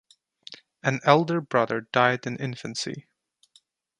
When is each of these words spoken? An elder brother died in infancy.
An 0.81 0.99
elder 1.03 1.39
brother 1.41 1.81
died 1.91 2.25
in 2.25 2.35
infancy. 2.37 3.05